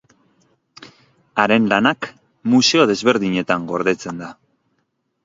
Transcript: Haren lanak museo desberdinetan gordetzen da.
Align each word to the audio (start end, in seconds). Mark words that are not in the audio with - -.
Haren 1.43 1.67
lanak 1.73 2.07
museo 2.53 2.87
desberdinetan 2.93 3.69
gordetzen 3.73 4.23
da. 4.23 4.31